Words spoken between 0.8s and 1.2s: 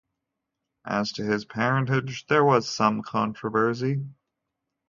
As